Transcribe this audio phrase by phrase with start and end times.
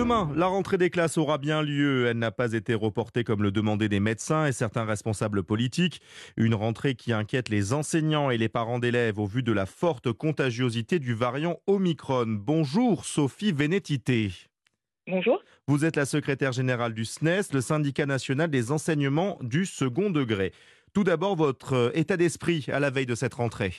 [0.00, 2.06] Demain, la rentrée des classes aura bien lieu.
[2.06, 6.00] Elle n'a pas été reportée comme le demandaient des médecins et certains responsables politiques.
[6.38, 10.10] Une rentrée qui inquiète les enseignants et les parents d'élèves au vu de la forte
[10.10, 12.24] contagiosité du variant Omicron.
[12.28, 14.30] Bonjour Sophie Vénétité.
[15.06, 15.42] Bonjour.
[15.66, 20.54] Vous êtes la secrétaire générale du SNES, le syndicat national des enseignements du second degré.
[20.94, 23.74] Tout d'abord, votre état d'esprit à la veille de cette rentrée.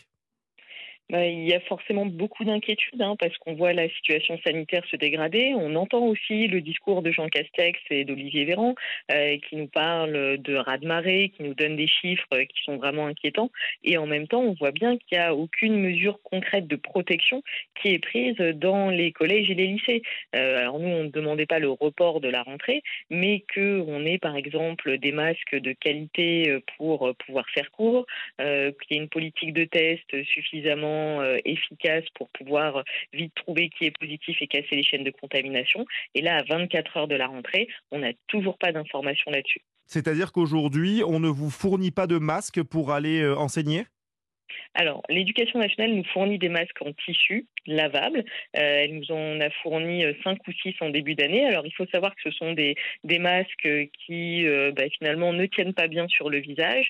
[1.11, 4.95] Bah, il y a forcément beaucoup d'inquiétudes hein, parce qu'on voit la situation sanitaire se
[4.95, 5.53] dégrader.
[5.57, 8.75] On entend aussi le discours de Jean Castex et d'Olivier Véran
[9.11, 13.51] euh, qui nous parlent de raz-de-marée, qui nous donnent des chiffres qui sont vraiment inquiétants.
[13.83, 17.43] Et en même temps, on voit bien qu'il n'y a aucune mesure concrète de protection
[17.81, 20.03] qui est prise dans les collèges et les lycées.
[20.37, 24.17] Euh, alors nous, on ne demandait pas le report de la rentrée, mais qu'on ait
[24.17, 28.05] par exemple des masques de qualité pour pouvoir faire cours,
[28.39, 32.83] euh, qu'il y ait une politique de test suffisamment euh, efficace pour pouvoir
[33.13, 35.85] vite trouver qui est positif et casser les chaînes de contamination.
[36.15, 39.61] Et là, à 24 heures de la rentrée, on n'a toujours pas d'informations là-dessus.
[39.85, 43.83] C'est-à-dire qu'aujourd'hui, on ne vous fournit pas de masques pour aller euh, enseigner?
[44.73, 48.23] Alors, l'éducation nationale nous fournit des masques en tissu lavables.
[48.57, 51.45] Euh, elle nous en a fourni 5 euh, ou 6 en début d'année.
[51.45, 52.75] Alors, il faut savoir que ce sont des,
[53.19, 53.69] masques
[54.05, 56.89] qui, euh, bah, finalement, ne tiennent pas bien sur le visage,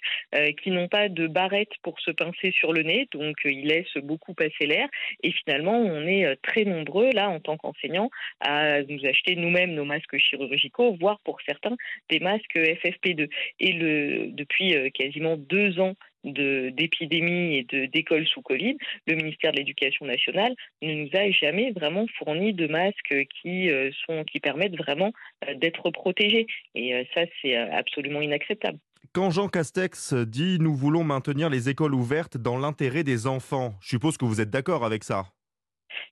[0.62, 4.34] qui n'ont pas de barrette pour se pincer sur le nez, donc ils laissent beaucoup
[4.34, 4.88] passer l'air.
[5.24, 9.86] Et finalement, on est très nombreux, là, en tant qu'enseignants, à nous acheter nous-mêmes nos
[9.86, 11.76] masques chirurgicaux, voire pour certains,
[12.10, 13.30] des masques FFP2.
[13.60, 18.78] Et le, depuis quasiment deux ans, d'épidémie et d'écoles sous Covid,
[19.08, 23.92] le ministère de l'Éducation nationale ne nous a jamais vraiment fourni de masques qui, euh,
[24.06, 25.12] sont, qui permettent vraiment
[25.48, 26.48] euh, d'être protégés.
[26.76, 28.78] Et euh, ça, c'est absolument inacceptable.
[29.14, 33.90] Quand Jean Castex dit nous voulons maintenir les écoles ouvertes dans l'intérêt des enfants, je
[33.90, 35.26] suppose que vous êtes d'accord avec ça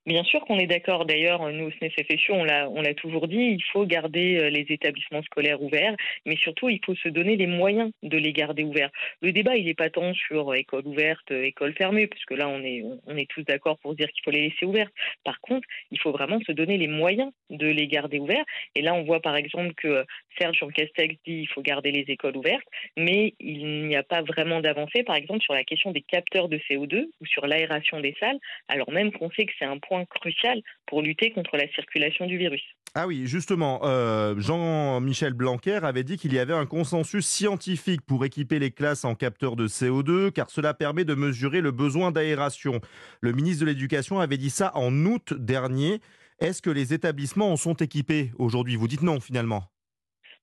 [0.09, 1.05] Bien sûr qu'on est d'accord.
[1.05, 1.91] D'ailleurs, nous, au SNES
[2.29, 6.83] on l'a, toujours dit, il faut garder euh, les établissements scolaires ouverts, mais surtout, il
[6.83, 8.89] faut se donner les moyens de les garder ouverts.
[9.21, 12.49] Le débat, il n'est pas tant sur euh, école ouverte, euh, école fermée, puisque là,
[12.49, 14.92] on est, on est tous d'accord pour dire qu'il faut les laisser ouvertes.
[15.23, 18.45] Par contre, il faut vraiment se donner les moyens de les garder ouverts.
[18.73, 20.05] Et là, on voit par exemple que
[20.39, 22.67] Serge Jean Castex dit qu'il faut garder les écoles ouvertes,
[22.98, 26.58] mais il n'y a pas vraiment d'avancée, par exemple, sur la question des capteurs de
[26.58, 30.61] CO2 ou sur l'aération des salles, alors même qu'on sait que c'est un point crucial
[30.87, 32.64] pour lutter contre la circulation du virus.
[32.95, 38.26] Ah oui, justement, euh, Jean-Michel Blanquer avait dit qu'il y avait un consensus scientifique pour
[38.26, 42.82] équiper les classes en capteurs de CO2, car cela permet de mesurer le besoin d'aération.
[43.21, 45.99] Le ministre de l'Éducation avait dit ça en août dernier.
[46.39, 48.76] Est-ce que les établissements en sont équipés aujourd'hui?
[48.76, 49.66] Vous dites non finalement.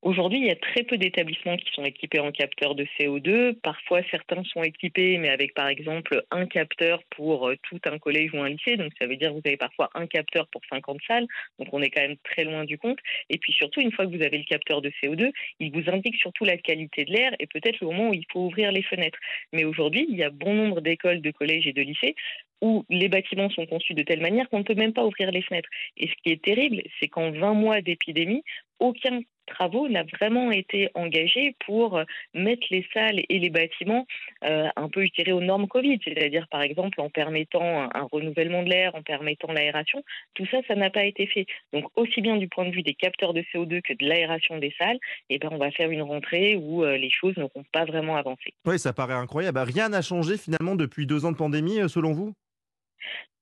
[0.06, 3.54] Aujourd'hui, il y a très peu d'établissements qui sont équipés en capteurs de CO2.
[3.54, 8.32] Parfois, certains sont équipés, mais avec par exemple un capteur pour euh, tout un collège
[8.32, 8.76] ou un lycée.
[8.76, 11.26] Donc, ça veut dire que vous avez parfois un capteur pour 50 salles.
[11.58, 13.00] Donc, on est quand même très loin du compte.
[13.30, 16.14] Et puis surtout, une fois que vous avez le capteur de CO2, il vous indique
[16.20, 19.18] surtout la qualité de l'air et peut-être le moment où il faut ouvrir les fenêtres.
[19.52, 22.14] Mais aujourd'hui, il y a bon nombre d'écoles, de collèges et de lycées
[22.62, 25.42] où les bâtiments sont conçus de telle manière qu'on ne peut même pas ouvrir les
[25.42, 25.68] fenêtres.
[25.96, 28.44] Et ce qui est terrible, c'est qu'en 20 mois d'épidémie,
[28.78, 32.00] aucun travaux n'a vraiment été engagé pour
[32.34, 34.06] mettre les salles et les bâtiments
[34.44, 38.68] euh, un peu utérés aux normes Covid, c'est-à-dire par exemple en permettant un, renouvellement de
[38.68, 40.02] l'air, en permettant l'aération.
[40.34, 41.46] Tout ça, ça n'a pas été fait.
[41.72, 44.74] Donc aussi bien du point de vue des capteurs de CO2 que de l'aération des
[44.78, 44.98] salles,
[45.30, 48.54] eh ben, on va faire une rentrée où euh, les choses n'auront pas vraiment avancé.
[48.66, 49.58] Oui, ça paraît incroyable.
[49.58, 52.34] Rien n'a changé finalement depuis deux ans de pandémie, euh, selon vous?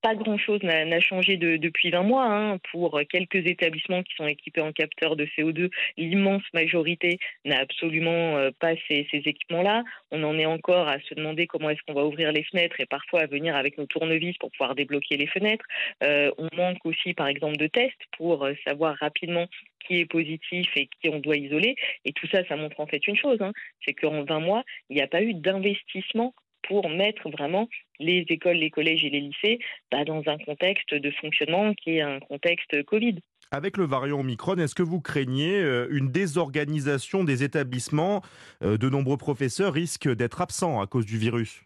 [0.05, 2.27] Pas grand-chose n'a changé depuis 20 mois.
[2.27, 2.59] Hein.
[2.71, 8.51] Pour quelques établissements qui sont équipés en capteurs de CO2, l'immense majorité n'a absolument euh,
[8.61, 9.83] pas ces, équipements-là.
[10.11, 12.85] On en est encore à se demander comment est-ce qu'on va ouvrir les fenêtres et
[12.85, 15.65] parfois à venir avec nos tournevis pour pouvoir débloquer les fenêtres.
[16.03, 19.47] Euh, on manque aussi, par exemple, de tests pour euh, savoir rapidement
[19.87, 21.77] qui est positif et qui on doit isoler.
[22.05, 23.53] Et tout ça, ça montre en fait une chose, hein.
[23.87, 26.35] c'est qu'en 20 mois, il n'y a pas eu d'investissement
[26.69, 27.69] pour mettre vraiment
[28.01, 29.59] les écoles, les collèges et les lycées
[29.91, 33.17] bah, dans un contexte de fonctionnement qui est un contexte Covid.
[33.51, 38.23] Avec le variant Omicron, est-ce que vous craignez euh, une désorganisation des établissements
[38.63, 41.63] euh, De nombreux professeurs risquent d'être absents à cause du virus?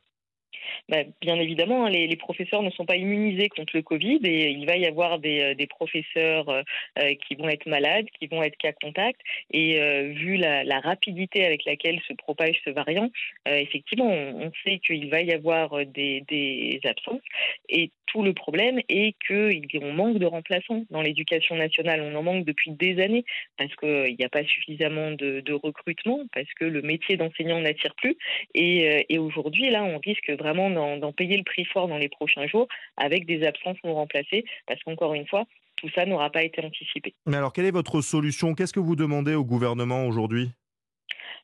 [0.88, 4.66] Bah, bien évidemment, hein, les, professeurs ne sont pas immunisés contre le Covid et il
[4.66, 6.62] va y avoir des, euh, professeurs euh,
[6.98, 9.20] euh, qui vont être malades, qui vont être cas contact.
[9.52, 9.78] Et
[10.12, 13.10] vu la, rapidité avec laquelle se propage ce variant,
[13.46, 17.22] effectivement, on, sait qu'il va y avoir des, absences.
[17.68, 22.00] Et tout le problème est qu'on manque de remplaçants dans l'éducation nationale.
[22.00, 23.24] On en manque depuis des années
[23.56, 28.16] parce qu'il n'y a pas suffisamment de, recrutement, parce que le métier d'enseignant n'attire plus.
[28.54, 32.68] Et aujourd'hui, là, on risque vraiment d'en payer le prix fort dans les prochains jours
[32.96, 35.44] avec des absences non remplacées, parce qu'encore une fois,
[35.76, 37.14] tout ça n'aura pas été anticipé.
[37.26, 38.54] Mais alors, quelle est votre solution?
[38.54, 40.50] Qu'est-ce que vous demandez au gouvernement aujourd'hui?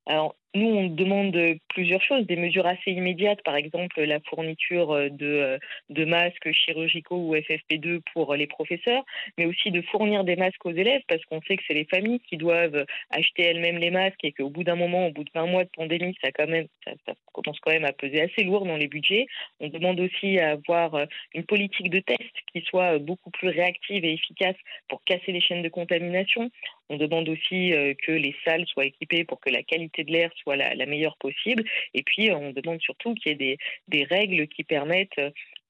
[0.06, 1.36] Alors, nous, on demande
[1.68, 5.58] plusieurs choses, des mesures assez immédiates, par exemple la fourniture euh, de, euh,
[5.90, 9.04] de masques chirurgicaux ou FFP2 pour les professeurs,
[9.36, 12.20] mais aussi de fournir des masques aux élèves, parce qu'on sait que c'est les familles
[12.20, 15.46] qui doivent acheter elles-mêmes les masques et qu'au bout d'un moment, au bout de 20
[15.46, 18.64] mois de pandémie, ça, quand même, ça, ça, commence quand même à peser assez lourd
[18.64, 19.26] dans les budgets.
[19.58, 24.04] On demande aussi à avoir euh, une politique de test qui soit beaucoup plus réactive
[24.04, 24.56] et efficace
[24.88, 26.50] pour casser les chaînes de contamination.
[26.90, 27.72] On demande aussi
[28.04, 31.64] que les salles soient équipées pour que la qualité de l'air soit la, meilleure possible.
[31.94, 33.58] Et puis, on demande surtout qu'il y ait
[33.88, 35.18] des, règles qui permettent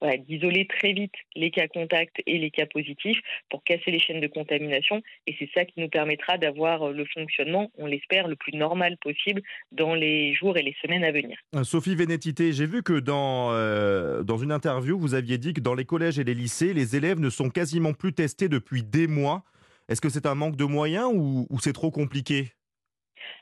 [0.01, 3.19] voilà, d'isoler très vite les cas contacts et les cas positifs
[3.49, 5.01] pour casser les chaînes de contamination.
[5.27, 9.41] Et c'est ça qui nous permettra d'avoir le fonctionnement, on l'espère, le plus normal possible
[9.71, 11.37] dans les jours et les semaines à venir.
[11.55, 15.61] Euh, Sophie Vénétité, j'ai vu que dans, euh, dans une interview, vous aviez dit que
[15.61, 19.07] dans les collèges et les lycées, les élèves ne sont quasiment plus testés depuis des
[19.07, 19.43] mois.
[19.87, 22.53] Est-ce que c'est un manque de moyens ou, c'est trop compliqué?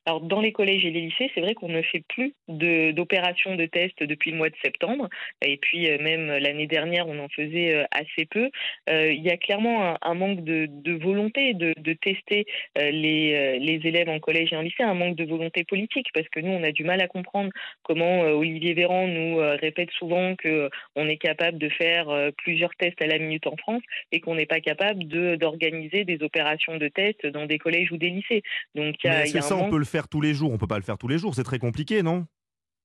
[0.05, 3.61] Alors, dans les collèges et les lycées, c'est vrai qu'on ne fait plus d'opérations de,
[3.61, 5.07] de tests depuis le mois de septembre.
[5.41, 8.49] Et puis, euh, même l'année dernière, on en faisait euh, assez peu.
[8.89, 12.45] Euh, il y a clairement un, un manque de, de volonté de, de tester
[12.75, 16.39] les, les, élèves en collège et en lycée, un manque de volonté politique, parce que
[16.39, 17.51] nous, on a du mal à comprendre
[17.83, 22.07] comment Olivier Véran nous répète souvent qu'on est capable de faire
[22.37, 25.05] plusieurs tests à la minute en France et qu'on n'est pas capable
[25.37, 28.43] d'organiser des opérations de tests dans des collèges ou des lycées.
[28.75, 30.51] Donc, il y a, y a un manque peut le faire tous les jours.
[30.51, 31.35] On peut pas le faire tous les jours.
[31.35, 32.25] C'est très compliqué, non?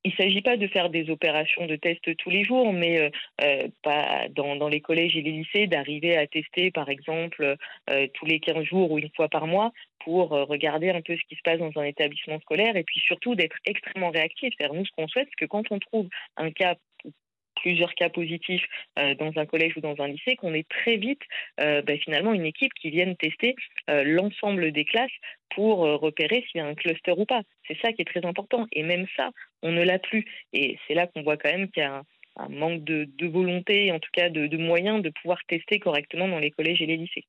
[0.04, 3.10] Il ne s'agit pas de faire des opérations de test tous les jours, mais euh,
[3.42, 7.56] euh, pas dans, les collèges et les lycées, d'arriver à tester, par exemple,
[7.90, 9.72] euh, tous les 15 jours ou une fois par mois
[10.04, 13.34] pour regarder un peu ce qui se passe dans un établissement scolaire et puis surtout
[13.34, 14.54] d'être extrêmement réactif.
[14.56, 16.76] C'est-à-dire, nous, ce qu'on souhaite, c'est que quand on trouve un cas
[17.62, 18.64] plusieurs cas positifs
[18.98, 21.22] euh, dans un collège ou dans un lycée, qu'on ait très vite
[21.60, 23.54] euh, bah, finalement une équipe qui vienne tester
[23.90, 25.10] euh, l'ensemble des classes
[25.54, 27.40] pour repérer s'il y a un cluster ou pas.
[27.66, 28.66] C'est ça qui est très important.
[28.70, 29.30] Et même ça,
[29.62, 30.26] on ne l'a plus.
[30.52, 32.02] Et c'est là qu'on voit quand même qu'il y a un,
[32.38, 36.50] un manque de, volonté, en tout cas de, moyens de pouvoir tester correctement dans les
[36.50, 37.24] collèges et les lycées.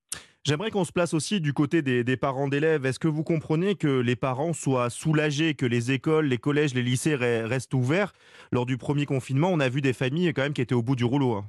[0.46, 2.86] J'aimerais qu'on se place aussi du côté des, des parents d'élèves.
[2.86, 6.84] Est-ce que vous comprenez que les parents soient soulagés, que les écoles, les collèges, les
[6.84, 8.14] lycées restent ouverts?
[8.52, 10.96] Lors du premier confinement, on a vu des familles quand même qui étaient au bout
[10.96, 11.34] du rouleau.
[11.34, 11.46] Hein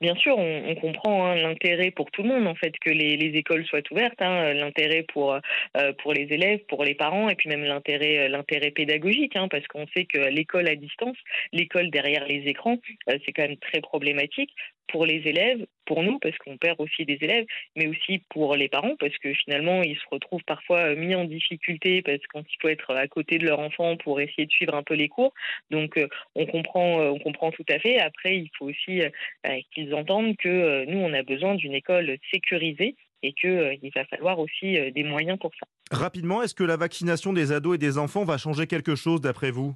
[0.00, 3.38] bien sûr, on, comprend hein, l'intérêt pour tout le monde en fait que les, les
[3.38, 7.48] écoles soient ouvertes, hein, l'intérêt pour euh, pour les élèves, pour les parents, et puis
[7.48, 11.16] même l'intérêt l'intérêt pédagogique, hein, parce qu'on sait que l'école à distance,
[11.52, 12.78] l'école derrière les écrans,
[13.08, 14.50] euh, c'est quand même très problématique
[14.88, 17.46] pour les élèves, pour nous, parce qu'on perd aussi des élèves,
[17.76, 22.02] mais aussi pour les parents, parce que finalement, ils se retrouvent parfois mis en difficulté
[22.02, 24.94] parce qu'il faut être à côté de leur enfant pour essayer de suivre un peu
[24.94, 25.32] les cours.
[25.70, 25.98] Donc,
[26.34, 27.98] on comprend, on comprend tout à fait.
[27.98, 29.02] Après, il faut aussi
[29.46, 33.76] euh, qu'ils entendent que euh, nous, on a besoin d'une école sécurisée et qu'il euh,
[33.94, 35.66] va falloir aussi des moyens pour ça.
[35.90, 39.50] Rapidement, est-ce que la vaccination des ados et des enfants va changer quelque chose d'après
[39.50, 39.74] vous?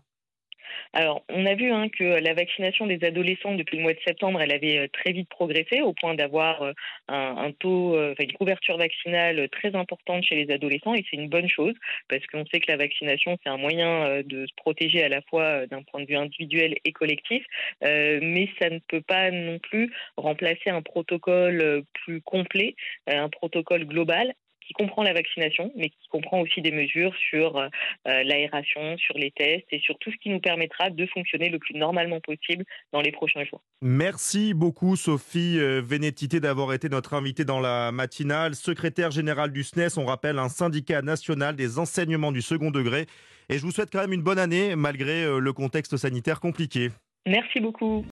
[0.93, 4.41] Alors, on a vu hein, que la vaccination des adolescents depuis le mois de septembre,
[4.41, 6.73] elle avait euh, très vite progressé au point d'avoir euh,
[7.09, 11.49] un, taux, euh, une couverture vaccinale très importante chez les adolescents et c'est une bonne
[11.49, 11.75] chose
[12.09, 15.67] parce qu'on sait que la vaccination, c'est un moyen de se protéger à la fois
[15.67, 17.45] d'un point de vue individuel et collectif,
[17.83, 22.75] mais ça ne peut pas non plus remplacer un protocole plus complet,
[23.07, 24.35] un protocole global
[24.67, 27.69] qui comprend la vaccination, mais qui comprend aussi des mesures sur euh,
[28.05, 31.75] l'aération, sur les tests et sur tout ce qui nous permettra de fonctionner le plus
[31.75, 33.63] normalement possible dans les prochains jours.
[33.83, 38.55] Merci beaucoup Sophie euh, Vénétité d'avoir été notre invitée dans la matinale.
[38.55, 43.07] Secrétaire générale du SNES, on rappelle un syndicat national des enseignements du second degré.
[43.49, 46.91] Et je vous souhaite quand même une bonne année malgré euh, le contexte sanitaire compliqué.
[47.27, 48.05] Merci beaucoup.